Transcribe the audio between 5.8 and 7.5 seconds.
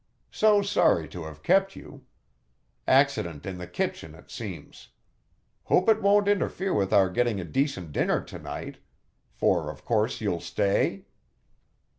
it won't interfere with our getting a